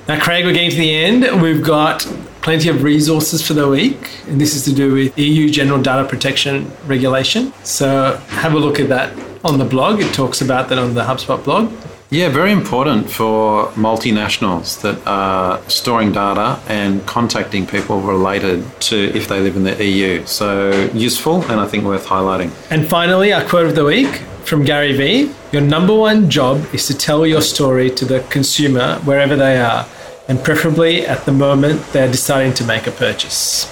Now, 0.09 0.21
Craig, 0.21 0.45
we're 0.45 0.52
getting 0.52 0.71
to 0.71 0.76
the 0.76 0.95
end. 0.95 1.42
We've 1.42 1.64
got 1.64 2.00
plenty 2.42 2.68
of 2.68 2.83
resources 2.83 3.45
for 3.45 3.54
the 3.54 3.68
week, 3.68 4.21
and 4.28 4.40
this 4.40 4.54
is 4.54 4.64
to 4.64 4.73
do 4.73 4.92
with 4.92 5.18
EU 5.18 5.50
General 5.50 5.83
Data 5.83 6.09
Protection 6.09 6.71
Regulation. 6.87 7.52
So, 7.64 8.16
have 8.28 8.54
a 8.54 8.59
look 8.59 8.78
at 8.78 8.88
that 8.88 9.12
on 9.45 9.59
the 9.59 9.64
blog. 9.64 10.00
It 10.00 10.12
talks 10.14 10.40
about 10.40 10.69
that 10.69 10.78
on 10.78 10.95
the 10.95 11.02
HubSpot 11.02 11.43
blog. 11.43 11.73
Yeah, 12.09 12.28
very 12.28 12.52
important 12.52 13.11
for 13.11 13.66
multinationals 13.73 14.81
that 14.83 15.05
are 15.09 15.61
storing 15.69 16.12
data 16.12 16.61
and 16.69 17.05
contacting 17.05 17.66
people 17.66 18.00
related 18.00 18.64
to 18.83 18.97
if 18.97 19.26
they 19.26 19.40
live 19.40 19.57
in 19.57 19.64
the 19.64 19.85
EU. 19.85 20.25
So 20.25 20.71
useful 20.95 21.43
and 21.50 21.61
I 21.61 21.66
think 21.66 21.85
worth 21.85 22.07
highlighting. 22.07 22.52
And 22.71 22.88
finally, 22.88 23.33
our 23.33 23.45
quote 23.45 23.66
of 23.66 23.75
the 23.75 23.85
week 23.85 24.23
from 24.45 24.64
Gary 24.64 24.97
Vee 24.97 25.33
Your 25.50 25.62
number 25.62 25.95
one 25.95 26.31
job 26.31 26.64
is 26.73 26.87
to 26.87 26.97
tell 26.97 27.26
your 27.26 27.43
story 27.43 27.90
to 27.90 28.05
the 28.05 28.21
consumer 28.31 29.00
wherever 29.00 29.35
they 29.35 29.59
are, 29.59 29.85
and 30.28 30.43
preferably 30.45 31.05
at 31.05 31.25
the 31.25 31.33
moment 31.33 31.85
they're 31.93 32.11
deciding 32.11 32.55
to 32.55 32.64
make 32.64 32.87
a 32.87 32.93
purchase. 32.93 33.64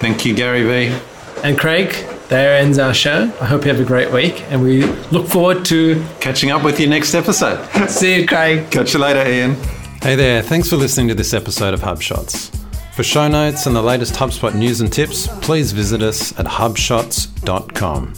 Thank 0.00 0.24
you, 0.24 0.34
Gary 0.34 0.62
Vee. 0.62 0.98
And 1.42 1.58
Craig, 1.58 1.92
there 2.28 2.56
ends 2.56 2.78
our 2.78 2.94
show. 2.94 3.24
I 3.40 3.46
hope 3.46 3.64
you 3.64 3.72
have 3.72 3.80
a 3.80 3.84
great 3.84 4.12
week, 4.12 4.42
and 4.50 4.62
we 4.62 4.84
look 5.10 5.26
forward 5.28 5.64
to 5.66 6.04
Catching 6.20 6.50
up 6.50 6.62
with 6.64 6.80
you 6.80 6.86
next 6.86 7.14
episode. 7.14 7.64
see 7.88 8.20
you, 8.20 8.26
Craig. 8.26 8.70
Catch 8.70 8.94
you 8.94 9.00
later, 9.00 9.28
Ian. 9.28 9.54
Hey 10.02 10.16
there, 10.16 10.42
thanks 10.42 10.68
for 10.68 10.76
listening 10.76 11.08
to 11.08 11.14
this 11.14 11.32
episode 11.32 11.74
of 11.74 11.80
HubShots. 11.80 12.54
For 12.94 13.02
show 13.02 13.26
notes 13.26 13.66
and 13.66 13.74
the 13.74 13.82
latest 13.82 14.14
HubSpot 14.14 14.54
news 14.54 14.80
and 14.80 14.92
tips, 14.92 15.26
please 15.40 15.72
visit 15.72 16.02
us 16.02 16.38
at 16.38 16.46
hubshots.com. 16.46 18.14